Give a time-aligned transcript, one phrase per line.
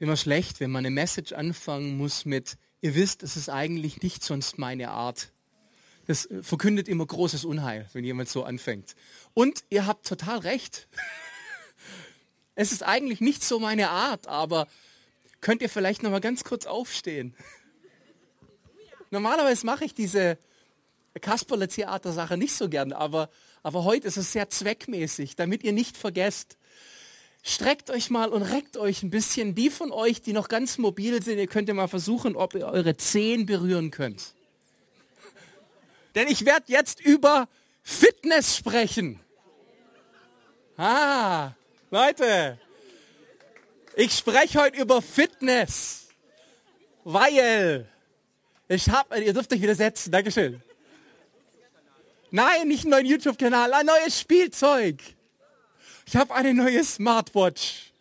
[0.00, 4.24] immer schlecht, wenn man eine Message anfangen muss mit, ihr wisst, es ist eigentlich nicht
[4.24, 5.30] sonst meine Art.
[6.06, 8.96] Das verkündet immer großes Unheil, wenn jemand so anfängt.
[9.34, 10.88] Und ihr habt total recht.
[12.56, 14.66] Es ist eigentlich nicht so meine Art, aber
[15.40, 17.34] könnt ihr vielleicht noch mal ganz kurz aufstehen?
[19.10, 20.36] Normalerweise mache ich diese
[21.18, 23.30] Kasperle-Theater-Sache nicht so gern, aber,
[23.62, 26.58] aber heute ist es sehr zweckmäßig, damit ihr nicht vergesst,
[27.42, 29.54] streckt euch mal und reckt euch ein bisschen.
[29.54, 32.66] Die von euch, die noch ganz mobil sind, ihr könnt ja mal versuchen, ob ihr
[32.66, 34.34] eure Zehen berühren könnt.
[36.14, 37.48] Denn ich werde jetzt über
[37.82, 39.20] Fitness sprechen.
[40.76, 41.52] Ah,
[41.90, 42.58] Leute,
[43.96, 46.08] ich spreche heute über Fitness,
[47.04, 47.86] weil
[48.68, 50.62] ich habe, ihr dürft euch wieder setzen, Dankeschön.
[52.30, 55.02] Nein, nicht einen neuen YouTube-Kanal, ein neues Spielzeug.
[56.06, 57.92] Ich habe eine neue Smartwatch.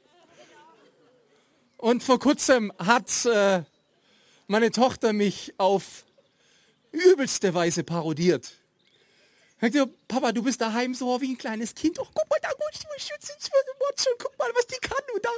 [1.77, 3.63] Und vor kurzem hat äh,
[4.47, 6.05] meine Tochter mich auf
[6.91, 8.53] übelste Weise parodiert.
[9.61, 11.99] Sagt ihr, Papa, du bist daheim so wie ein kleines Kind.
[11.99, 12.59] Oh, guck mal, da gut,
[13.89, 14.97] Watch und guck mal, was die kann.
[15.21, 15.29] Da.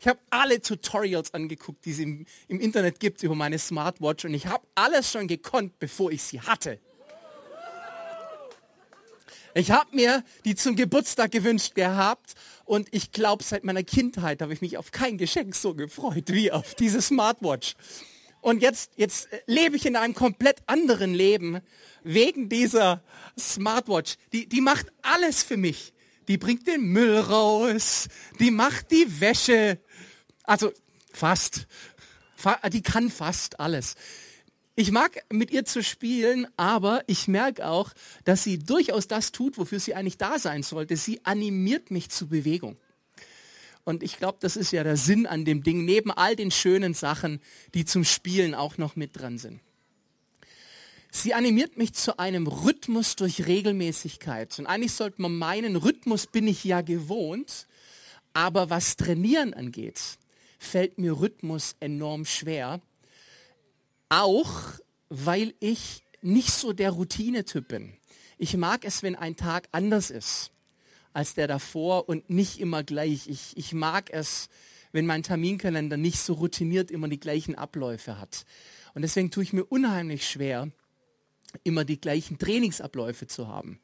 [0.00, 4.34] Ich habe alle Tutorials angeguckt, die es im, im Internet gibt über meine Smartwatch und
[4.34, 6.78] ich habe alles schon gekonnt, bevor ich sie hatte.
[9.56, 14.52] Ich habe mir die zum Geburtstag gewünscht gehabt und ich glaube, seit meiner Kindheit habe
[14.52, 17.74] ich mich auf kein Geschenk so gefreut wie auf diese Smartwatch.
[18.40, 21.60] Und jetzt, jetzt lebe ich in einem komplett anderen Leben
[22.02, 23.04] wegen dieser
[23.38, 24.16] Smartwatch.
[24.32, 25.94] Die, die macht alles für mich.
[26.26, 28.08] Die bringt den Müll raus,
[28.40, 29.78] die macht die Wäsche.
[30.42, 30.72] Also
[31.12, 31.68] fast.
[32.72, 33.94] Die kann fast alles.
[34.76, 37.92] Ich mag mit ihr zu spielen, aber ich merke auch,
[38.24, 40.96] dass sie durchaus das tut, wofür sie eigentlich da sein sollte.
[40.96, 42.76] Sie animiert mich zu Bewegung.
[43.84, 46.94] Und ich glaube, das ist ja der Sinn an dem Ding, neben all den schönen
[46.94, 47.40] Sachen,
[47.74, 49.60] die zum Spielen auch noch mit dran sind.
[51.12, 54.58] Sie animiert mich zu einem Rhythmus durch Regelmäßigkeit.
[54.58, 57.68] Und eigentlich sollte man meinen, Rhythmus bin ich ja gewohnt,
[58.32, 60.00] aber was Trainieren angeht,
[60.58, 62.80] fällt mir Rhythmus enorm schwer.
[64.16, 67.96] Auch weil ich nicht so der Routinetyp bin.
[68.38, 70.52] Ich mag es, wenn ein Tag anders ist
[71.12, 73.26] als der davor und nicht immer gleich.
[73.26, 74.50] Ich, ich mag es,
[74.92, 78.44] wenn mein Terminkalender nicht so routiniert immer die gleichen Abläufe hat.
[78.94, 80.70] Und deswegen tue ich mir unheimlich schwer,
[81.64, 83.80] immer die gleichen Trainingsabläufe zu haben.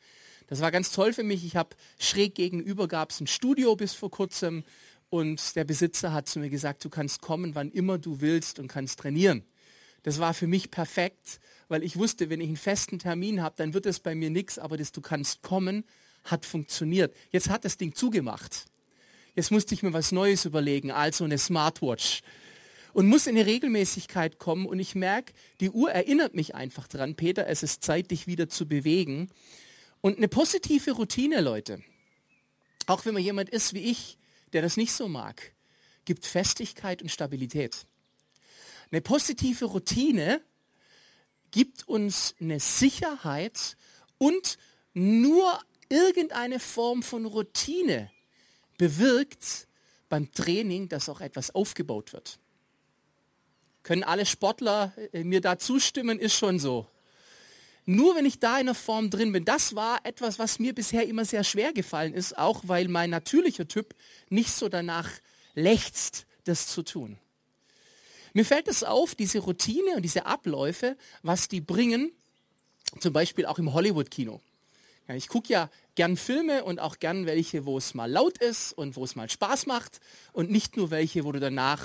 [0.47, 1.45] Das war ganz toll für mich.
[1.45, 4.63] Ich habe schräg gegenüber gab es ein Studio bis vor kurzem
[5.09, 8.69] und der Besitzer hat zu mir gesagt, du kannst kommen, wann immer du willst und
[8.69, 9.45] kannst trainieren.
[10.03, 13.75] Das war für mich perfekt, weil ich wusste, wenn ich einen festen Termin habe, dann
[13.75, 15.85] wird es bei mir nichts, aber das du kannst kommen,
[16.25, 17.15] hat funktioniert.
[17.31, 18.67] Jetzt hat das Ding zugemacht.
[19.35, 22.23] Jetzt musste ich mir was Neues überlegen, also eine Smartwatch.
[22.93, 27.15] Und muss in eine Regelmäßigkeit kommen und ich merke, die Uhr erinnert mich einfach dran,
[27.15, 29.31] Peter, es ist Zeit, dich wieder zu bewegen.
[30.01, 31.83] Und eine positive Routine, Leute,
[32.87, 34.19] auch wenn man jemand ist wie ich,
[34.53, 35.55] der das nicht so mag,
[36.05, 37.87] gibt Festigkeit und Stabilität.
[38.91, 40.43] Eine positive Routine
[41.51, 43.77] gibt uns eine Sicherheit
[44.19, 44.59] und
[44.95, 48.11] nur irgendeine Form von Routine
[48.79, 49.69] bewirkt
[50.09, 52.39] beim Training, dass auch etwas aufgebaut wird.
[53.83, 56.87] Können alle Sportler äh, mir da zustimmen, ist schon so.
[57.87, 61.07] Nur wenn ich da in der Form drin bin, das war etwas, was mir bisher
[61.09, 63.95] immer sehr schwer gefallen ist, auch weil mein natürlicher Typ
[64.29, 65.11] nicht so danach
[65.55, 67.19] lechzt, das zu tun.
[68.33, 72.13] Mir fällt es auf, diese Routine und diese Abläufe, was die bringen,
[73.01, 74.41] zum Beispiel auch im Hollywood-Kino.
[75.09, 78.73] Ja, ich gucke ja gern Filme und auch gern welche, wo es mal laut ist
[78.73, 80.01] und wo es mal Spaß macht
[80.33, 81.85] und nicht nur welche, wo du danach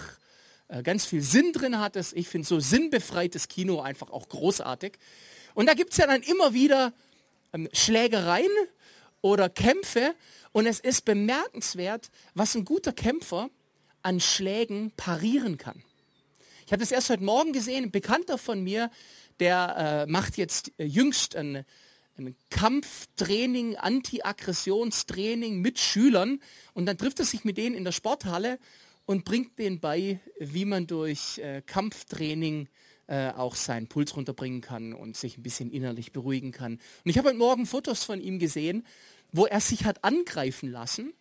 [0.68, 2.14] äh, ganz viel Sinn drin hattest.
[2.14, 4.98] Ich finde so sinnbefreites Kino einfach auch großartig.
[5.54, 6.94] Und da gibt es ja dann immer wieder
[7.54, 8.52] ähm, Schlägereien
[9.22, 10.14] oder Kämpfe
[10.52, 13.50] und es ist bemerkenswert, was ein guter Kämpfer
[14.04, 15.84] an Schlägen parieren kann.
[16.66, 18.90] Ich habe das erst heute Morgen gesehen, ein Bekannter von mir,
[19.40, 21.64] der äh, macht jetzt äh, jüngst ein,
[22.17, 26.41] ein Kampftraining, Anti-Aggressionstraining mit Schülern
[26.73, 28.58] und dann trifft er sich mit denen in der Sporthalle
[29.06, 32.67] und bringt denen bei, wie man durch äh, Kampftraining
[33.06, 36.79] äh, auch seinen Puls runterbringen kann und sich ein bisschen innerlich beruhigen kann.
[37.03, 38.88] Und ich habe heute Morgen Fotos von ihm gesehen,
[39.32, 41.14] wo er sich hat angreifen lassen.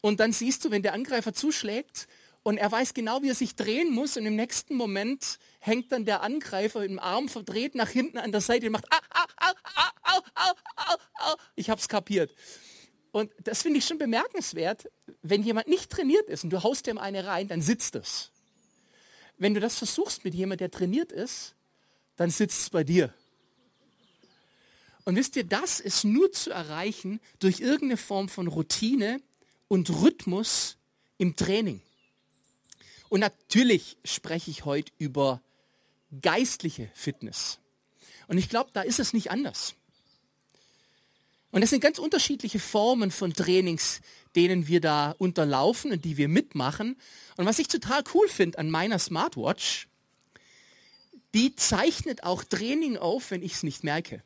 [0.00, 2.08] Und dann siehst du, wenn der Angreifer zuschlägt,
[2.42, 6.04] und er weiß genau, wie er sich drehen muss und im nächsten Moment hängt dann
[6.04, 9.82] der Angreifer im Arm verdreht nach hinten an der Seite und macht au, au, au,
[10.02, 11.36] au, au, au, au.
[11.56, 12.34] Ich hab's kapiert.
[13.10, 14.88] Und das finde ich schon bemerkenswert,
[15.22, 18.30] wenn jemand nicht trainiert ist und du haust dem eine rein, dann sitzt es.
[19.38, 21.54] Wenn du das versuchst mit jemandem, der trainiert ist,
[22.16, 23.12] dann sitzt es bei dir.
[25.04, 29.22] Und wisst ihr, das ist nur zu erreichen durch irgendeine Form von Routine
[29.68, 30.76] und Rhythmus
[31.16, 31.80] im Training.
[33.08, 35.42] Und natürlich spreche ich heute über
[36.20, 37.58] geistliche Fitness.
[38.26, 39.74] Und ich glaube, da ist es nicht anders.
[41.50, 44.00] Und das sind ganz unterschiedliche Formen von Trainings,
[44.36, 46.96] denen wir da unterlaufen und die wir mitmachen.
[47.36, 49.88] Und was ich total cool finde an meiner Smartwatch,
[51.34, 54.22] die zeichnet auch Training auf, wenn ich es nicht merke.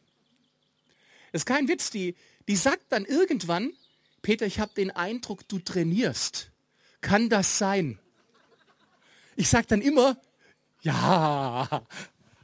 [1.30, 2.16] Das ist kein Witz, die,
[2.48, 3.72] die sagt dann irgendwann,
[4.20, 6.50] Peter, ich habe den Eindruck, du trainierst.
[7.00, 7.98] Kann das sein?
[9.36, 10.16] Ich sage dann immer,
[10.82, 11.86] ja,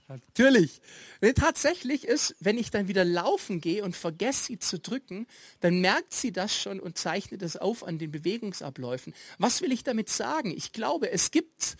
[0.09, 0.81] natürlich.
[1.21, 5.27] Denn tatsächlich ist, wenn ich dann wieder laufen gehe und vergesse sie zu drücken,
[5.61, 9.15] dann merkt sie das schon und zeichnet es auf an den Bewegungsabläufen.
[9.39, 10.51] Was will ich damit sagen?
[10.51, 11.77] Ich glaube, es gibt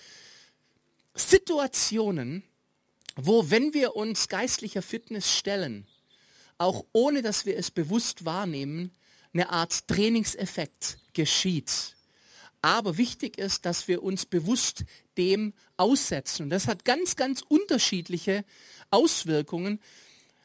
[1.15, 2.43] Situationen,
[3.17, 5.87] wo, wenn wir uns geistlicher Fitness stellen,
[6.59, 8.91] auch ohne dass wir es bewusst wahrnehmen,
[9.33, 11.97] eine Art Trainingseffekt geschieht.
[12.61, 14.85] Aber wichtig ist, dass wir uns bewusst
[15.17, 16.45] dem aussetzen.
[16.45, 18.45] Und das hat ganz, ganz unterschiedliche
[18.91, 19.81] Auswirkungen.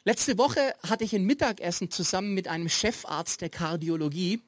[0.06, 4.42] Letzte Woche hatte ich ein Mittagessen zusammen mit einem Chefarzt der Kardiologie.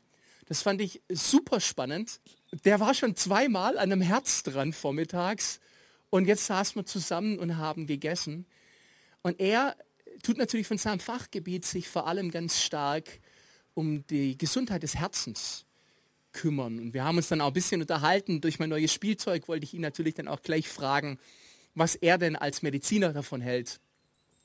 [0.47, 2.19] Das fand ich super spannend.
[2.65, 5.59] Der war schon zweimal an einem Herz dran vormittags.
[6.09, 8.45] Und jetzt saßen wir zusammen und haben gegessen.
[9.23, 9.75] Und er
[10.21, 13.19] tut natürlich von seinem Fachgebiet sich vor allem ganz stark
[13.73, 15.64] um die Gesundheit des Herzens
[16.35, 16.79] kümmern.
[16.79, 18.41] Und wir haben uns dann auch ein bisschen unterhalten.
[18.41, 21.17] Durch mein neues Spielzeug wollte ich ihn natürlich dann auch gleich fragen,
[21.73, 23.79] was er denn als Mediziner davon hält.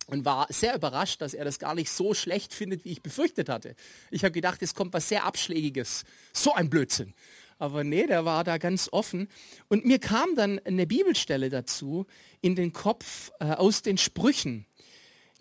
[0.07, 3.49] Und war sehr überrascht, dass er das gar nicht so schlecht findet, wie ich befürchtet
[3.49, 3.77] hatte.
[4.11, 6.05] Ich habe gedacht, es kommt was sehr Abschlägiges.
[6.33, 7.15] So ein Blödsinn.
[7.59, 9.29] Aber nee, der war da ganz offen.
[9.69, 12.07] Und mir kam dann eine Bibelstelle dazu
[12.41, 14.65] in den Kopf äh, aus den Sprüchen.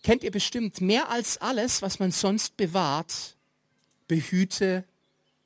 [0.03, 3.37] Kennt ihr bestimmt, mehr als alles, was man sonst bewahrt,
[4.07, 4.83] behüte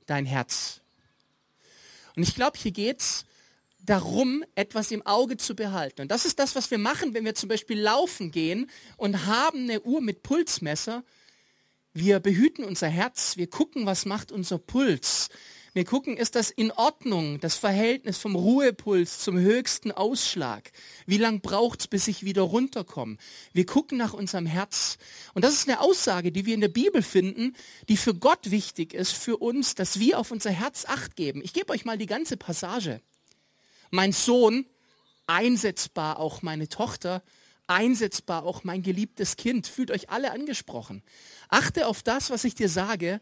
[0.05, 0.82] dein Herz.
[2.15, 3.25] Und ich glaube, hier geht es
[3.79, 6.01] darum, etwas im Auge zu behalten.
[6.01, 9.63] Und das ist das, was wir machen, wenn wir zum Beispiel laufen gehen und haben
[9.63, 11.03] eine Uhr mit Pulsmesser.
[11.93, 15.29] Wir behüten unser Herz, wir gucken, was macht unser Puls.
[15.75, 20.71] Wir gucken, ist das in Ordnung, das Verhältnis vom Ruhepuls zum höchsten Ausschlag?
[21.07, 23.17] Wie lang braucht es, bis ich wieder runterkomme?
[23.53, 24.99] Wir gucken nach unserem Herz.
[25.33, 27.55] Und das ist eine Aussage, die wir in der Bibel finden,
[27.89, 31.41] die für Gott wichtig ist, für uns, dass wir auf unser Herz acht geben.
[31.43, 33.01] Ich gebe euch mal die ganze Passage.
[33.89, 34.67] Mein Sohn,
[35.25, 37.23] einsetzbar auch meine Tochter,
[37.65, 39.65] einsetzbar auch mein geliebtes Kind.
[39.65, 41.01] Fühlt euch alle angesprochen.
[41.49, 43.21] Achte auf das, was ich dir sage.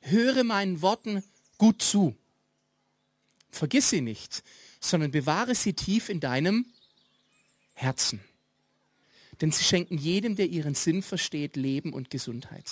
[0.00, 1.22] Höre meinen Worten
[1.60, 2.16] gut zu.
[3.50, 4.42] Vergiss sie nicht,
[4.80, 6.64] sondern bewahre sie tief in deinem
[7.74, 8.24] Herzen.
[9.42, 12.64] Denn sie schenken jedem, der ihren Sinn versteht, Leben und Gesundheit.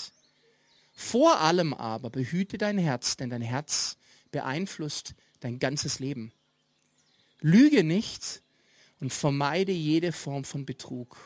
[0.95, 3.99] Vor allem aber behüte dein Herz, denn dein Herz
[4.31, 6.33] beeinflusst dein ganzes Leben.
[7.41, 8.41] Lüge nicht
[9.01, 11.19] und vermeide jede Form von Betrug.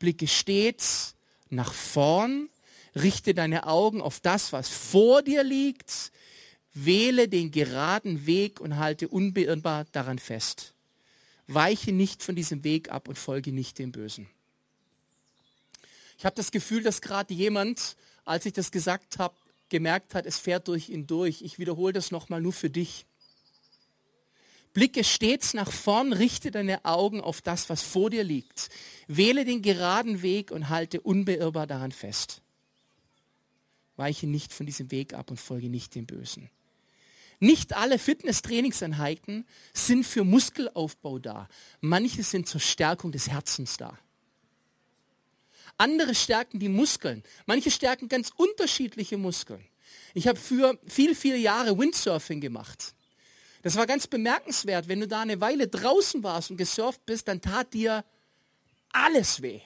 [0.00, 1.14] Blicke stets
[1.50, 2.48] nach vorn,
[2.96, 6.10] richte deine Augen auf das, was vor dir liegt,
[6.84, 10.72] Wähle den geraden Weg und halte unbeirrbar daran fest.
[11.46, 14.28] Weiche nicht von diesem Weg ab und folge nicht dem Bösen.
[16.16, 19.34] Ich habe das Gefühl, dass gerade jemand, als ich das gesagt habe,
[19.68, 21.42] gemerkt hat, es fährt durch ihn durch.
[21.42, 23.04] Ich wiederhole das nochmal nur für dich.
[24.72, 28.70] Blicke stets nach vorn, richte deine Augen auf das, was vor dir liegt.
[29.08, 32.40] Wähle den geraden Weg und halte unbeirrbar daran fest.
[33.96, 36.48] Weiche nicht von diesem Weg ab und folge nicht dem Bösen.
[37.40, 41.48] Nicht alle Fitness-Trainingseinheiten sind für Muskelaufbau da.
[41.80, 43.98] Manche sind zur Stärkung des Herzens da.
[45.78, 47.22] Andere stärken die Muskeln.
[47.46, 49.64] Manche stärken ganz unterschiedliche Muskeln.
[50.12, 52.94] Ich habe für viel, viele Jahre Windsurfing gemacht.
[53.62, 54.88] Das war ganz bemerkenswert.
[54.88, 58.04] Wenn du da eine Weile draußen warst und gesurft bist, dann tat dir
[58.90, 59.60] alles weh.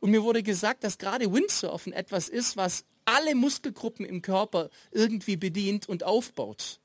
[0.00, 5.36] Und mir wurde gesagt, dass gerade Windsurfen etwas ist, was alle Muskelgruppen im Körper irgendwie
[5.36, 6.80] bedient und aufbaut.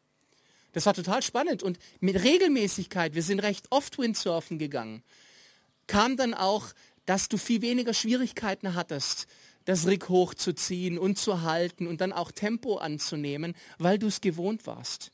[0.74, 5.04] Das war total spannend und mit Regelmäßigkeit, wir sind recht oft Windsurfen gegangen,
[5.88, 6.68] kam dann auch,
[7.06, 9.28] dass du viel weniger Schwierigkeiten hattest,
[9.64, 14.68] das Rig hochzuziehen und zu halten und dann auch Tempo anzunehmen, weil du es gewohnt
[14.68, 15.12] warst.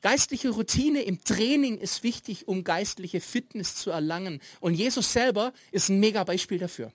[0.00, 4.40] Geistliche Routine im Training ist wichtig, um geistliche Fitness zu erlangen.
[4.58, 6.92] Und Jesus selber ist ein mega Beispiel dafür.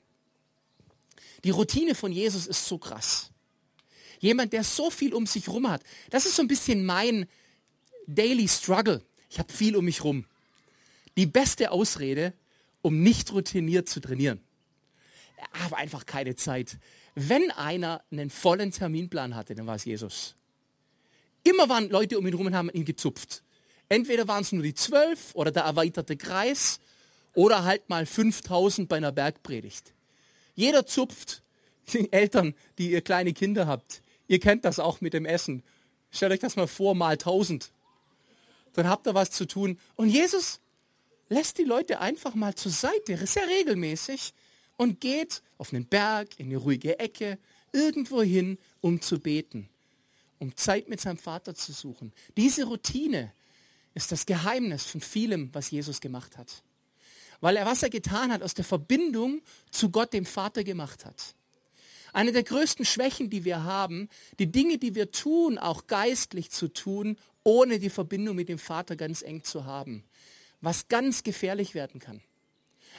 [1.44, 3.32] Die Routine von Jesus ist so krass.
[4.20, 5.84] Jemand, der so viel um sich rum hat.
[6.10, 7.27] Das ist so ein bisschen mein
[8.08, 9.03] Daily Struggle.
[9.29, 10.25] Ich habe viel um mich rum.
[11.17, 12.34] Die beste Ausrede,
[12.82, 14.41] um nicht routiniert zu trainieren.
[15.53, 16.77] Habe einfach keine Zeit.
[17.13, 20.36] Wenn einer einen vollen Terminplan hatte, dann war es Jesus.
[21.44, 23.44] Immer waren Leute um ihn herum und haben ihn gezupft.
[23.89, 26.79] Entweder waren es nur die zwölf oder der erweiterte Kreis
[27.34, 29.94] oder halt mal 5000 bei einer Bergpredigt.
[30.57, 31.43] Jeder zupft.
[31.93, 35.63] Die Eltern, die ihr kleine Kinder habt, ihr kennt das auch mit dem Essen.
[36.11, 37.71] Stellt euch das mal vor, mal 1000.
[38.73, 39.79] Dann habt ihr was zu tun.
[39.95, 40.59] Und Jesus
[41.29, 44.33] lässt die Leute einfach mal zur Seite, sehr regelmäßig,
[44.75, 47.39] und geht auf einen Berg, in eine ruhige Ecke,
[47.71, 49.69] irgendwo hin, um zu beten,
[50.39, 52.11] um Zeit mit seinem Vater zu suchen.
[52.35, 53.31] Diese Routine
[53.93, 56.63] ist das Geheimnis von vielem, was Jesus gemacht hat.
[57.39, 59.41] Weil er, was er getan hat, aus der Verbindung
[59.72, 61.36] zu Gott, dem Vater, gemacht hat.
[62.13, 66.67] Eine der größten Schwächen, die wir haben, die Dinge, die wir tun, auch geistlich zu
[66.67, 70.03] tun, ohne die Verbindung mit dem Vater ganz eng zu haben.
[70.62, 72.22] Was ganz gefährlich werden kann.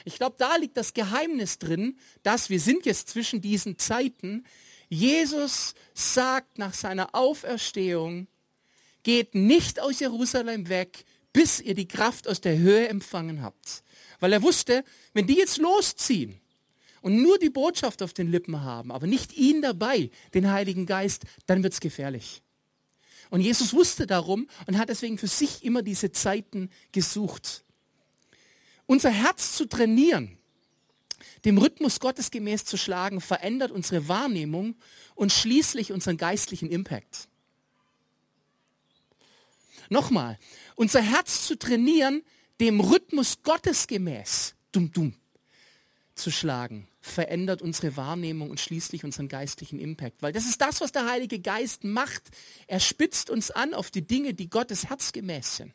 [0.05, 4.45] Ich glaube, da liegt das Geheimnis drin, dass wir sind jetzt zwischen diesen Zeiten.
[4.87, 8.27] Jesus sagt nach seiner Auferstehung,
[9.03, 13.83] geht nicht aus Jerusalem weg, bis ihr die Kraft aus der Höhe empfangen habt.
[14.19, 14.83] Weil er wusste,
[15.13, 16.39] wenn die jetzt losziehen
[17.01, 21.23] und nur die Botschaft auf den Lippen haben, aber nicht ihn dabei, den Heiligen Geist,
[21.45, 22.41] dann wird es gefährlich.
[23.29, 27.63] Und Jesus wusste darum und hat deswegen für sich immer diese Zeiten gesucht
[28.89, 30.35] unser Herz zu trainieren,
[31.45, 34.75] dem Rhythmus Gottes gemäß zu schlagen, verändert unsere Wahrnehmung
[35.13, 37.27] und schließlich unseren geistlichen Impact.
[39.89, 40.39] Nochmal,
[40.75, 42.23] unser Herz zu trainieren,
[42.59, 45.13] dem Rhythmus Gottes gemäß, dumm, dumm,
[46.15, 50.21] zu schlagen, verändert unsere Wahrnehmung und schließlich unseren geistlichen Impact.
[50.21, 52.23] Weil das ist das, was der Heilige Geist macht.
[52.67, 55.73] Er spitzt uns an auf die Dinge, die Gottes Herz gemäß sind.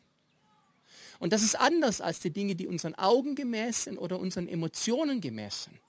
[1.19, 5.21] Und das ist anders als die Dinge, die unseren Augen gemäß sind oder unseren Emotionen
[5.21, 5.79] gemäß sind.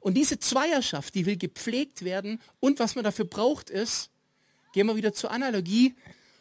[0.00, 2.40] Und diese Zweierschaft, die will gepflegt werden.
[2.60, 4.10] Und was man dafür braucht, ist,
[4.72, 5.94] gehen wir wieder zur Analogie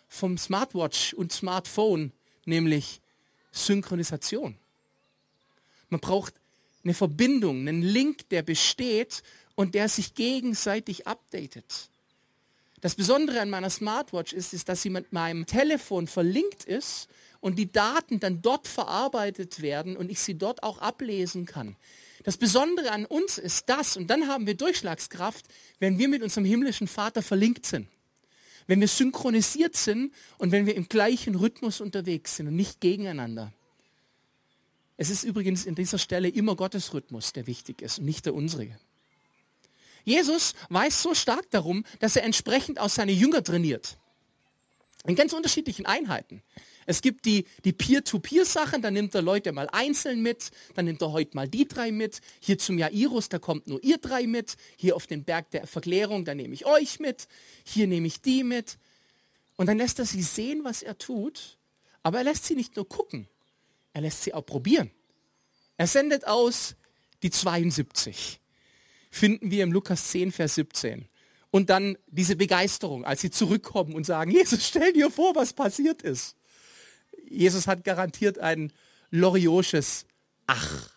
[0.08, 2.12] vom Smartwatch und Smartphone,
[2.46, 3.02] nämlich
[3.52, 4.58] Synchronisation.
[5.90, 6.34] Man braucht
[6.84, 9.24] eine Verbindung, einen Link, der besteht
[9.56, 11.90] und der sich gegenseitig updatet.
[12.82, 17.08] Das Besondere an meiner Smartwatch ist, ist, dass sie mit meinem Telefon verlinkt ist
[17.40, 21.78] und die Daten dann dort verarbeitet werden und ich sie dort auch ablesen kann.
[22.24, 25.46] Das Besondere an uns ist das, und dann haben wir Durchschlagskraft,
[25.80, 27.88] wenn wir mit unserem himmlischen Vater verlinkt sind.
[28.68, 33.54] Wenn wir synchronisiert sind und wenn wir im gleichen Rhythmus unterwegs sind und nicht gegeneinander.
[34.98, 38.36] Es ist übrigens in dieser Stelle immer Gottes Rhythmus, der wichtig ist und nicht der
[38.36, 38.68] unsere.
[40.06, 43.98] Jesus weiß so stark darum, dass er entsprechend aus seine Jünger trainiert.
[45.06, 46.42] In ganz unterschiedlichen Einheiten.
[46.86, 51.12] Es gibt die, die Peer-to-Peer-Sachen, da nimmt er Leute mal einzeln mit, dann nimmt er
[51.12, 52.22] heute mal die drei mit.
[52.40, 54.56] Hier zum Jairus, da kommt nur ihr drei mit.
[54.78, 57.28] Hier auf den Berg der Verklärung, da nehme ich euch mit.
[57.64, 58.78] Hier nehme ich die mit.
[59.56, 61.58] Und dann lässt er sie sehen, was er tut.
[62.02, 63.28] Aber er lässt sie nicht nur gucken,
[63.94, 64.92] er lässt sie auch probieren.
[65.78, 66.76] Er sendet aus
[67.22, 68.40] die 72
[69.14, 71.08] finden wir im Lukas 10, Vers 17.
[71.52, 76.02] Und dann diese Begeisterung, als sie zurückkommen und sagen, Jesus, stell dir vor, was passiert
[76.02, 76.36] ist.
[77.28, 78.72] Jesus hat garantiert ein
[79.12, 80.06] loriosches
[80.48, 80.94] Ach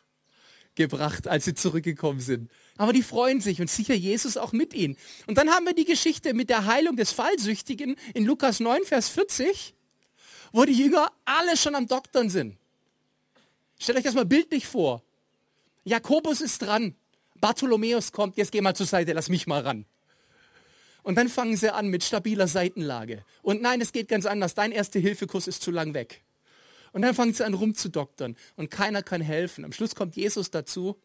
[0.75, 2.51] gebracht, als sie zurückgekommen sind.
[2.77, 4.97] Aber die freuen sich und sicher Jesus auch mit ihnen.
[5.27, 9.09] Und dann haben wir die Geschichte mit der Heilung des Fallsüchtigen in Lukas 9, Vers
[9.09, 9.75] 40,
[10.53, 12.57] wo die Jünger alle schon am Doktern sind.
[13.79, 15.03] Stellt euch das mal bildlich vor.
[15.85, 16.95] Jakobus ist dran.
[17.41, 19.85] Bartholomäus kommt, jetzt geh mal zur Seite, lass mich mal ran.
[21.07, 23.25] Und dann fangen sie an mit stabiler Seitenlage.
[23.41, 24.57] Und nein, es geht ganz anders.
[24.57, 26.25] Dein Erste-Hilfe-Kurs ist zu lang weg.
[26.91, 29.65] Und dann fangen sie an rumzudoktern und keiner kann helfen.
[29.65, 30.97] Am Schluss kommt Jesus dazu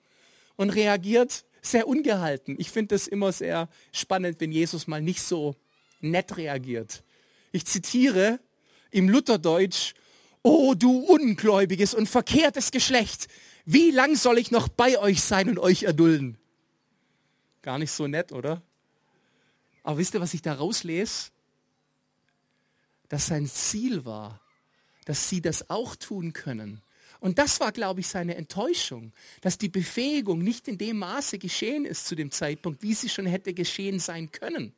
[0.56, 2.56] und reagiert sehr ungehalten.
[2.58, 5.56] Ich finde es immer sehr spannend, wenn Jesus mal nicht so
[6.00, 7.04] nett reagiert.
[7.52, 8.40] Ich zitiere
[8.90, 9.94] im Lutherdeutsch,
[10.42, 13.28] O du ungläubiges und verkehrtes Geschlecht,
[13.66, 16.40] wie lang soll ich noch bei euch sein und euch erdulden?
[17.62, 18.64] Gar nicht so nett, oder?
[19.84, 21.32] Aber wisst ihr, was ich da rauslese?
[23.10, 24.40] Dass sein Ziel war,
[25.06, 26.82] dass sie das auch tun können.
[27.20, 31.86] Und das war, glaube ich, seine Enttäuschung, dass die Befähigung nicht in dem Maße geschehen
[31.86, 34.74] ist zu dem Zeitpunkt, wie sie schon hätte geschehen sein können.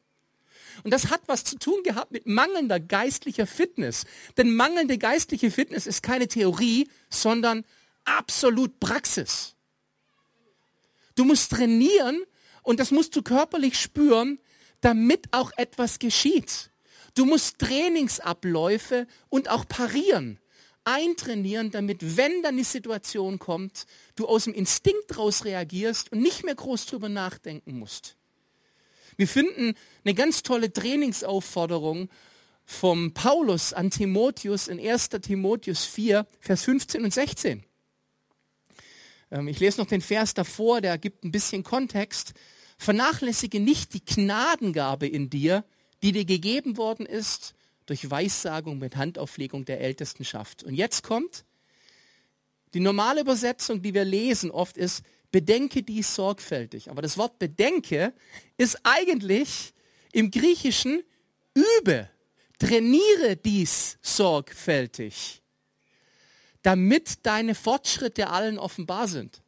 [0.84, 4.06] Und das hat was zu tun gehabt mit mangelnder geistlicher Fitness.
[4.38, 7.64] Denn mangelnde geistliche Fitness ist keine Theorie, sondern
[8.06, 9.56] absolut Praxis.
[11.16, 12.24] Du musst trainieren
[12.64, 14.40] und das musst du körperlich spüren,
[14.84, 16.70] damit auch etwas geschieht.
[17.16, 20.40] Du musst Trainingsabläufe und auch parieren,
[20.84, 23.86] eintrainieren, damit, wenn dann die Situation kommt,
[24.16, 28.16] du aus dem Instinkt raus reagierst und nicht mehr groß drüber nachdenken musst.
[29.16, 32.10] Wir finden eine ganz tolle Trainingsaufforderung
[32.66, 35.10] vom Paulus an Timotheus in 1.
[35.10, 37.64] Timotheus 4, Vers 15 und 16.
[39.32, 42.34] Ähm, ich lese noch den Vers davor, der gibt ein bisschen Kontext.
[42.84, 45.64] Vernachlässige nicht die Gnadengabe in dir,
[46.02, 47.54] die dir gegeben worden ist
[47.86, 50.64] durch Weissagung mit Handauflegung der Ältestenschaft.
[50.64, 51.46] Und jetzt kommt,
[52.74, 56.90] die normale Übersetzung, die wir lesen oft ist, bedenke dies sorgfältig.
[56.90, 58.14] Aber das Wort bedenke
[58.58, 59.74] ist eigentlich
[60.12, 61.04] im Griechischen
[61.54, 62.10] übe,
[62.60, 65.44] trainiere dies sorgfältig
[66.64, 69.43] damit deine Fortschritte allen offenbar sind.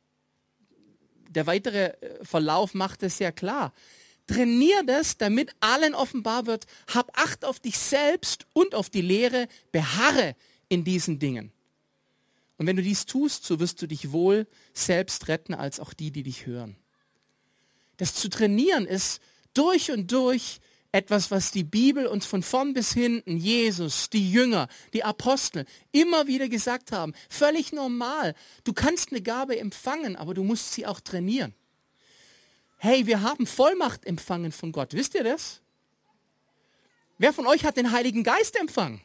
[1.30, 3.74] Der weitere äh, Verlauf macht es ja klar.
[4.28, 6.66] Trainier das, damit allen offenbar wird.
[6.94, 9.48] Hab Acht auf dich selbst und auf die Lehre.
[9.72, 10.36] Beharre
[10.70, 11.52] in diesen Dingen.
[12.58, 16.12] Und wenn du dies tust, so wirst du dich wohl selbst retten, als auch die,
[16.12, 16.78] die dich hören.
[17.98, 19.22] Das zu trainieren ist
[19.54, 20.60] durch und durch
[20.96, 26.26] etwas, was die Bibel uns von vorn bis hinten, Jesus, die Jünger, die Apostel immer
[26.26, 27.14] wieder gesagt haben.
[27.30, 28.34] Völlig normal.
[28.64, 31.54] Du kannst eine Gabe empfangen, aber du musst sie auch trainieren.
[32.78, 34.94] Hey, wir haben Vollmacht empfangen von Gott.
[34.94, 35.60] Wisst ihr das?
[37.18, 39.02] Wer von euch hat den Heiligen Geist empfangen?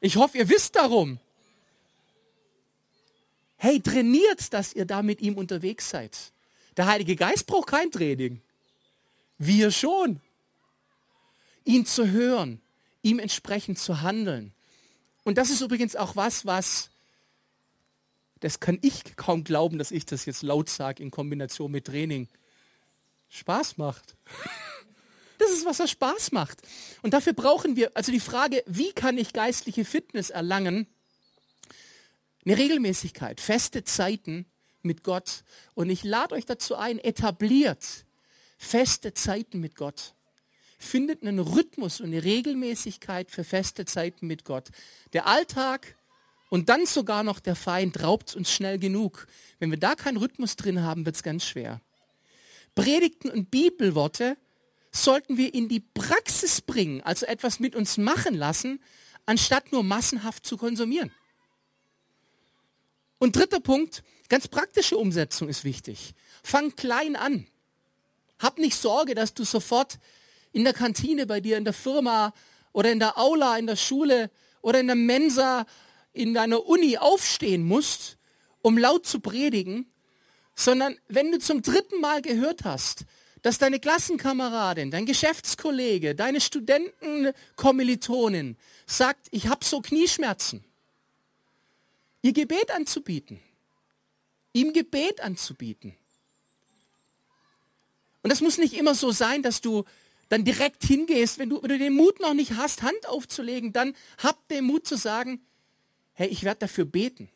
[0.00, 1.18] Ich hoffe, ihr wisst darum.
[3.58, 6.16] Hey, trainiert, dass ihr da mit ihm unterwegs seid.
[6.78, 8.40] Der Heilige Geist braucht kein Training.
[9.36, 10.18] Wir schon
[11.64, 12.60] ihn zu hören,
[13.02, 14.52] ihm entsprechend zu handeln.
[15.24, 16.90] Und das ist übrigens auch was, was,
[18.40, 22.28] das kann ich kaum glauben, dass ich das jetzt laut sage in Kombination mit Training,
[23.28, 24.16] Spaß macht.
[25.38, 26.58] Das ist, was er Spaß macht.
[27.00, 30.86] Und dafür brauchen wir, also die Frage, wie kann ich geistliche Fitness erlangen?
[32.44, 34.44] Eine Regelmäßigkeit, feste Zeiten
[34.82, 35.44] mit Gott.
[35.72, 38.04] Und ich lade euch dazu ein, etabliert
[38.58, 40.14] feste Zeiten mit Gott
[40.80, 44.70] findet einen Rhythmus und eine Regelmäßigkeit für feste Zeiten mit Gott.
[45.12, 45.94] Der Alltag
[46.48, 49.28] und dann sogar noch der Feind raubt uns schnell genug.
[49.58, 51.80] Wenn wir da keinen Rhythmus drin haben, wird es ganz schwer.
[52.74, 54.36] Predigten und Bibelworte
[54.90, 58.82] sollten wir in die Praxis bringen, also etwas mit uns machen lassen,
[59.26, 61.12] anstatt nur massenhaft zu konsumieren.
[63.18, 66.14] Und dritter Punkt, ganz praktische Umsetzung ist wichtig.
[66.42, 67.46] Fang klein an.
[68.38, 69.98] Hab nicht Sorge, dass du sofort
[70.52, 72.32] in der Kantine bei dir, in der Firma
[72.72, 74.30] oder in der Aula, in der Schule
[74.62, 75.66] oder in der Mensa,
[76.12, 78.18] in deiner Uni aufstehen musst,
[78.62, 79.90] um laut zu predigen,
[80.54, 83.06] sondern wenn du zum dritten Mal gehört hast,
[83.42, 90.62] dass deine Klassenkameradin, dein Geschäftskollege, deine Studentenkommilitonin sagt, ich habe so Knieschmerzen,
[92.22, 93.40] ihr Gebet anzubieten,
[94.52, 95.96] ihm Gebet anzubieten.
[98.22, 99.84] Und das muss nicht immer so sein, dass du
[100.30, 103.94] dann direkt hingehst, wenn du, wenn du den Mut noch nicht hast, Hand aufzulegen, dann
[104.18, 105.44] hab den Mut zu sagen,
[106.12, 107.28] hey, ich werde dafür beten.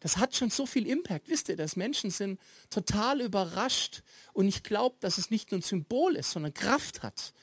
[0.00, 1.28] Das hat schon so viel Impact.
[1.28, 4.02] Wisst ihr, dass Menschen sind total überrascht
[4.32, 7.34] und ich glaube, dass es nicht nur ein Symbol ist, sondern Kraft hat.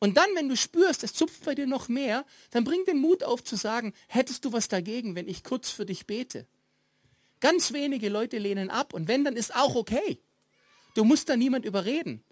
[0.00, 3.22] Und dann, wenn du spürst, es zupft bei dir noch mehr, dann bring den Mut
[3.22, 6.48] auf zu sagen, hättest du was dagegen, wenn ich kurz für dich bete?
[7.38, 10.18] Ganz wenige Leute lehnen ab und wenn, dann ist auch okay.
[10.94, 12.24] Du musst da niemand überreden.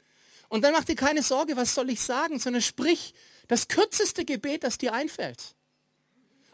[0.50, 3.14] Und dann mach dir keine Sorge, was soll ich sagen, sondern sprich
[3.46, 5.54] das kürzeste Gebet, das dir einfällt.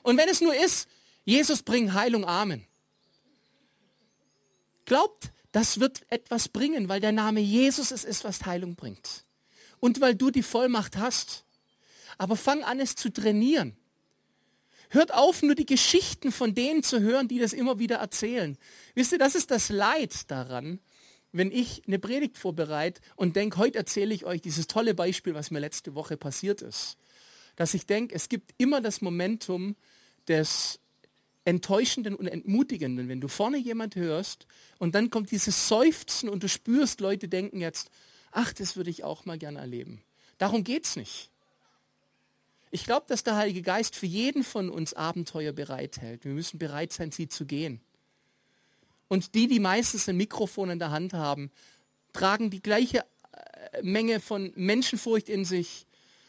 [0.03, 0.87] Und wenn es nur ist,
[1.25, 2.67] Jesus bring Heilung, Amen.
[4.85, 9.25] Glaubt, das wird etwas bringen, weil der Name Jesus es ist, was Heilung bringt.
[9.81, 11.45] Und weil du die Vollmacht hast.
[12.19, 13.77] Aber fang an, es zu trainieren.
[14.91, 18.59] Hört auf, nur die Geschichten von denen zu hören, die das immer wieder erzählen.
[18.95, 20.81] Wisst ihr, das ist das Leid daran,
[21.33, 25.51] wenn ich eine Predigt vorbereite und denke, heute erzähle ich euch dieses tolle Beispiel, was
[25.51, 26.97] mir letzte Woche passiert ist.
[27.57, 29.77] Dass ich denke, es gibt immer das Momentum
[30.29, 30.81] des
[31.45, 34.47] Enttäuschenden und Entmutigenden, wenn du vorne jemand hörst
[34.79, 37.91] und dann kommt dieses Seufzen und du spürst, Leute denken jetzt,
[38.33, 40.03] ach, das würde ich auch mal gerne erleben.
[40.39, 41.31] Darum geht es nicht.
[42.71, 46.25] Ich glaube, dass der Heilige Geist für jeden von uns Abenteuer bereithält.
[46.25, 47.81] Wir müssen bereit sein, sie zu gehen.
[49.09, 51.51] Und die, die meistens ein Mikrofon in der Hand haben,
[52.13, 55.87] tragen die gleiche äh, Menge von Menschenfurcht in sich,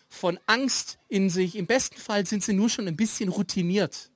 [0.09, 1.55] von Angst in sich.
[1.55, 4.11] Im besten Fall sind sie nur schon ein bisschen routiniert.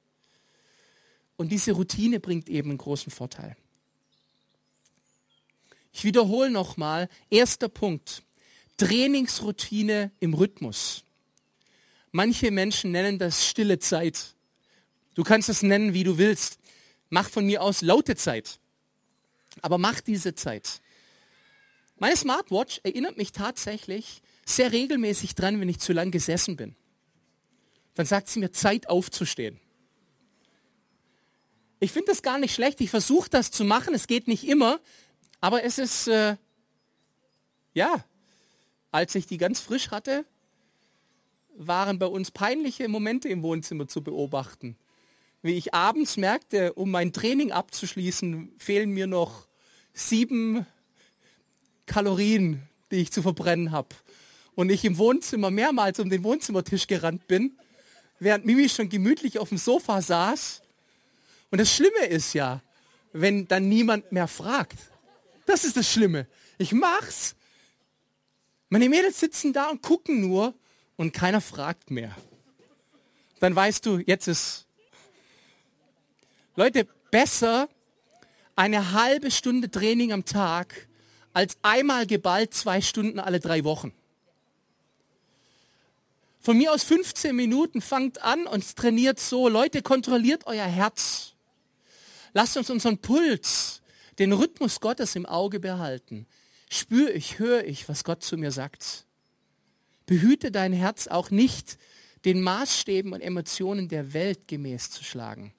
[1.37, 3.55] Und diese Routine bringt eben einen großen Vorteil.
[5.93, 8.23] Ich wiederhole nochmal, erster Punkt.
[8.77, 11.03] Trainingsroutine im Rhythmus.
[12.11, 14.35] Manche Menschen nennen das stille Zeit.
[15.13, 16.59] Du kannst es nennen, wie du willst.
[17.11, 18.59] Mach von mir aus laute Zeit.
[19.61, 20.81] Aber mach diese Zeit.
[21.97, 26.75] Meine Smartwatch erinnert mich tatsächlich sehr regelmäßig dran, wenn ich zu lang gesessen bin.
[27.95, 29.59] Dann sagt sie mir Zeit aufzustehen.
[31.81, 32.79] Ich finde das gar nicht schlecht.
[32.79, 33.93] Ich versuche das zu machen.
[33.93, 34.79] Es geht nicht immer.
[35.41, 36.37] Aber es ist, äh,
[37.73, 38.05] ja,
[38.91, 40.25] als ich die ganz frisch hatte,
[41.57, 44.77] waren bei uns peinliche Momente im Wohnzimmer zu beobachten.
[45.41, 49.47] Wie ich abends merkte, um mein Training abzuschließen, fehlen mir noch
[49.93, 50.65] sieben
[51.85, 53.89] Kalorien, die ich zu verbrennen habe.
[54.53, 57.57] Und ich im Wohnzimmer mehrmals um den Wohnzimmertisch gerannt bin,
[58.19, 60.61] während Mimi schon gemütlich auf dem Sofa saß.
[61.49, 62.61] Und das Schlimme ist ja,
[63.11, 64.77] wenn dann niemand mehr fragt.
[65.45, 66.27] Das ist das Schlimme.
[66.59, 67.35] Ich mach's.
[68.69, 70.53] Meine Mädels sitzen da und gucken nur
[70.97, 72.15] und keiner fragt mehr.
[73.39, 74.67] Dann weißt du, jetzt ist.
[76.55, 77.69] Leute, besser
[78.57, 80.89] eine halbe Stunde Training am Tag
[81.31, 83.93] als einmal geballt zwei Stunden alle drei Wochen.
[86.41, 89.47] Von mir aus 15 Minuten, fangt an und trainiert so.
[89.47, 91.35] Leute, kontrolliert euer Herz.
[92.33, 93.81] Lasst uns unseren Puls,
[94.19, 96.27] den Rhythmus Gottes im Auge behalten.
[96.69, 99.05] Spüre ich, höre ich, was Gott zu mir sagt.
[100.05, 101.77] Behüte dein Herz auch nicht,
[102.25, 105.53] den Maßstäben und Emotionen der Welt gemäß zu schlagen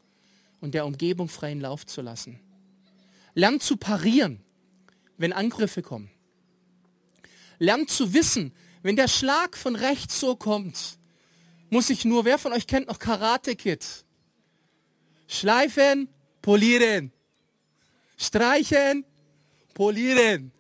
[0.63, 2.41] und der Umgebung freien Lauf zu lassen.
[3.35, 4.41] Lern zu parieren,
[5.19, 6.11] wenn Angriffe kommen.
[7.59, 10.99] Lern zu wissen, wenn der Schlag von rechts so kommt,
[11.69, 13.85] muss ich nur, wer von euch kennt noch Karate Kid?
[15.27, 16.09] Schleifen,
[16.43, 17.13] polieren.
[18.17, 19.05] Streichen,
[19.75, 20.53] polieren.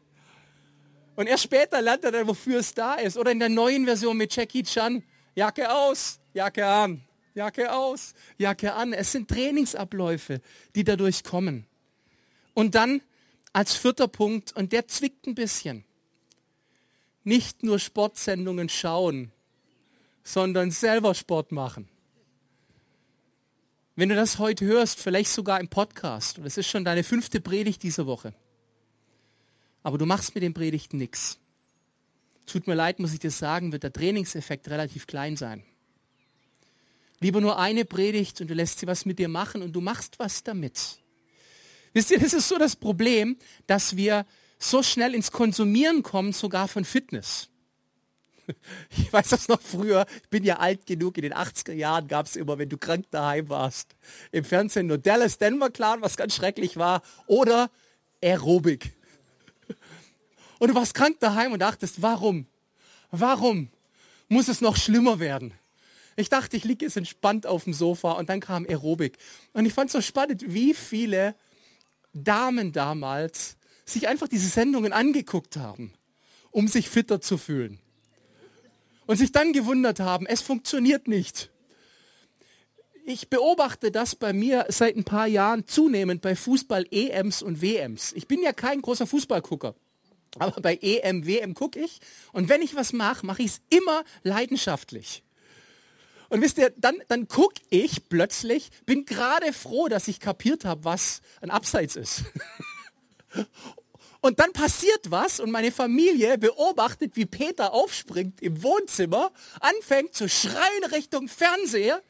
[1.14, 3.16] Und erst später lernt er dann, wofür es da ist.
[3.16, 5.04] Oder in der neuen Version mit Jackie Chan,
[5.36, 8.92] Jacke aus, Jacke an, Jacke aus, Jacke an.
[8.92, 10.40] Es sind Trainingsabläufe,
[10.74, 11.66] die dadurch kommen.
[12.54, 13.00] Und dann
[13.52, 15.84] als vierter Punkt, und der zwickt ein bisschen,
[17.24, 19.30] nicht nur Sportsendungen schauen,
[20.24, 21.88] sondern selber Sport machen.
[23.94, 27.40] Wenn du das heute hörst, vielleicht sogar im Podcast, und es ist schon deine fünfte
[27.40, 28.34] Predigt diese Woche,
[29.82, 31.38] aber du machst mit den Predigten nichts.
[32.46, 35.62] Tut mir leid, muss ich dir sagen, wird der Trainingseffekt relativ klein sein.
[37.22, 40.18] Lieber nur eine Predigt und du lässt sie was mit dir machen und du machst
[40.18, 40.98] was damit.
[41.92, 43.36] Wisst ihr, das ist so das Problem,
[43.68, 44.26] dass wir
[44.58, 47.48] so schnell ins Konsumieren kommen, sogar von Fitness.
[48.98, 52.26] Ich weiß das noch früher, ich bin ja alt genug, in den 80er Jahren gab
[52.26, 53.94] es immer, wenn du krank daheim warst,
[54.32, 57.70] im Fernsehen nur Dallas Denver Clan, was ganz schrecklich war, oder
[58.20, 58.96] Aerobik.
[60.58, 62.46] Und du warst krank daheim und dachtest, warum?
[63.12, 63.70] Warum
[64.28, 65.54] muss es noch schlimmer werden?
[66.16, 69.18] Ich dachte, ich liege jetzt entspannt auf dem Sofa und dann kam Aerobik.
[69.52, 71.34] Und ich fand es so spannend, wie viele
[72.12, 75.92] Damen damals sich einfach diese Sendungen angeguckt haben,
[76.50, 77.78] um sich fitter zu fühlen.
[79.06, 81.50] Und sich dann gewundert haben, es funktioniert nicht.
[83.04, 88.12] Ich beobachte das bei mir seit ein paar Jahren zunehmend bei Fußball-EMs und WMs.
[88.12, 89.74] Ich bin ja kein großer Fußballgucker.
[90.38, 92.00] Aber bei EM, WM gucke ich.
[92.32, 95.22] Und wenn ich was mache, mache ich es immer leidenschaftlich.
[96.32, 100.82] Und wisst ihr, dann, dann gucke ich plötzlich, bin gerade froh, dass ich kapiert habe,
[100.82, 102.22] was ein Abseits ist.
[104.22, 110.28] Und dann passiert was und meine Familie beobachtet, wie Peter aufspringt im Wohnzimmer, anfängt zu
[110.28, 112.00] schreien Richtung Fernseher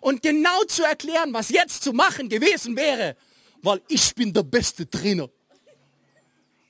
[0.00, 3.16] und genau zu erklären, was jetzt zu machen gewesen wäre,
[3.62, 5.30] weil ich bin der beste Trainer.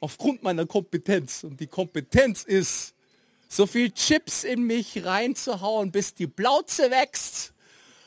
[0.00, 1.44] Aufgrund meiner Kompetenz.
[1.44, 2.94] Und die Kompetenz ist,
[3.52, 7.52] so viel Chips in mich reinzuhauen, bis die Plauze wächst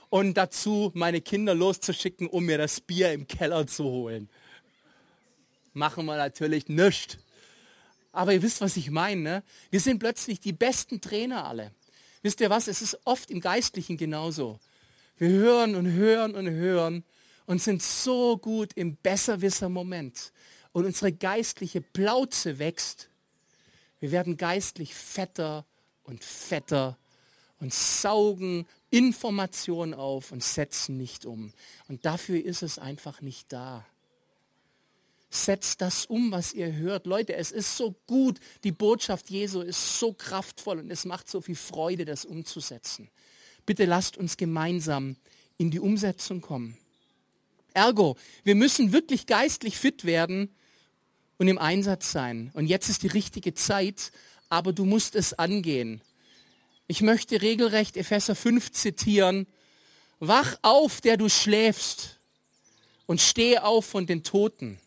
[0.10, 4.29] und dazu meine Kinder loszuschicken, um mir das Bier im Keller zu holen.
[5.73, 7.17] Machen wir natürlich nichts.
[8.13, 9.21] Aber ihr wisst, was ich meine.
[9.21, 9.43] Ne?
[9.69, 11.71] Wir sind plötzlich die besten Trainer alle.
[12.21, 12.69] Wisst ihr was?
[12.69, 14.60] Es ist oft im Geistlichen genauso.
[15.17, 17.03] Wir hören und hören und hören
[17.47, 20.32] und sind so gut im Besserwisser-Moment.
[20.71, 23.10] Und unsere geistliche Plauze wächst
[24.04, 25.66] wir werden geistlich fetter
[26.04, 26.98] und fetter
[27.62, 31.54] und saugen Informationen auf und setzen nicht um.
[31.88, 33.86] Und dafür ist es einfach nicht da.
[35.30, 37.06] Setzt das um, was ihr hört.
[37.06, 38.42] Leute, es ist so gut.
[38.66, 43.10] Die Botschaft Jesu ist so kraftvoll und es macht so viel Freude, das umzusetzen.
[43.66, 45.16] Bitte lasst uns gemeinsam
[45.58, 46.78] in die Umsetzung kommen.
[47.74, 50.54] Ergo, wir müssen wirklich geistlich fit werden,
[51.38, 52.52] und im Einsatz sein.
[52.54, 54.12] Und jetzt ist die richtige Zeit,
[54.50, 56.02] aber du musst es angehen.
[56.88, 59.48] Ich möchte regelrecht Epheser 5 zitieren.
[60.19, 62.19] Wach auf, der du schläfst,
[63.06, 64.80] und steh auf von den Toten.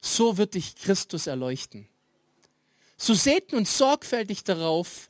[0.00, 1.88] So wird dich Christus erleuchten.
[2.96, 5.08] So seht nun sorgfältig darauf,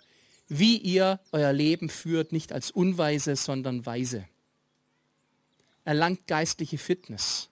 [0.48, 4.28] wie ihr euer Leben führt, nicht als Unweise, sondern weise.
[5.84, 7.48] Erlangt geistliche Fitness.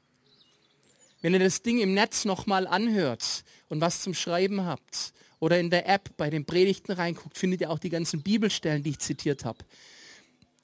[1.22, 5.70] Wenn ihr das Ding im Netz nochmal anhört und was zum Schreiben habt oder in
[5.70, 9.44] der App bei den Predigten reinguckt, findet ihr auch die ganzen Bibelstellen, die ich zitiert
[9.44, 9.64] habe.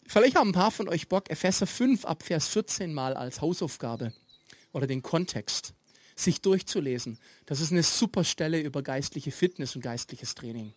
[0.06, 4.12] Vielleicht haben ein paar von euch Bock, Epheser 5 ab Vers 14 mal als Hausaufgabe
[4.72, 5.74] oder den Kontext
[6.16, 7.18] sich durchzulesen.
[7.46, 10.74] Das ist eine super Stelle über geistliche Fitness und geistliches Training.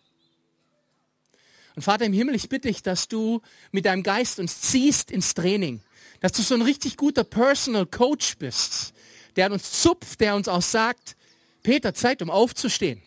[1.74, 3.40] Und Vater im Himmel, ich bitte dich, dass du
[3.72, 5.82] mit deinem Geist uns ziehst ins Training.
[6.20, 8.92] Dass du so ein richtig guter Personal Coach bist,
[9.36, 11.16] der uns zupft, der uns auch sagt,
[11.62, 13.02] Peter, Zeit, um aufzustehen.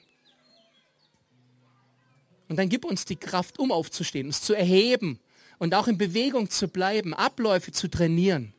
[2.48, 5.20] Und dann gib uns die Kraft, um aufzustehen, uns zu erheben
[5.58, 8.54] und auch in Bewegung zu bleiben, Abläufe zu trainieren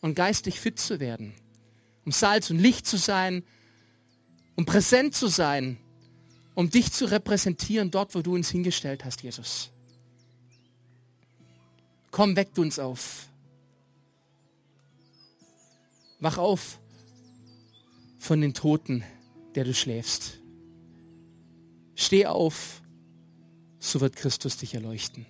[0.00, 1.34] und geistig fit zu werden,
[2.04, 3.44] um Salz und Licht zu sein,
[4.56, 5.78] um präsent zu sein
[6.60, 9.70] um dich zu repräsentieren dort, wo du uns hingestellt hast, Jesus.
[12.10, 13.28] Komm, weckt uns auf.
[16.18, 16.78] Wach auf
[18.20, 19.02] von den Toten,
[19.54, 20.40] der du schläfst.
[21.94, 22.82] Steh auf,
[23.78, 25.26] so wird Christus dich erleuchten.